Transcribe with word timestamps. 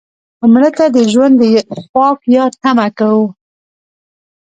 مړه 0.53 0.69
ته 0.77 0.85
د 0.95 0.97
ژوند 1.11 1.35
د 1.41 1.43
پاک 1.93 2.17
یاد 2.35 2.51
تمه 2.63 2.87
کوو 2.97 3.25